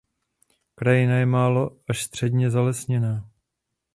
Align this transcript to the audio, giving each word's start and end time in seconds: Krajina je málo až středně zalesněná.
Krajina 0.75 1.17
je 1.17 1.25
málo 1.25 1.77
až 1.89 2.03
středně 2.03 2.49
zalesněná. 2.49 3.29